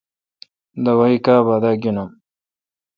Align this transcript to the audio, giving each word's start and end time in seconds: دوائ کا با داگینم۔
دوائ 0.83 1.15
کا 1.25 1.35
با 1.45 1.55
داگینم۔ 1.63 2.09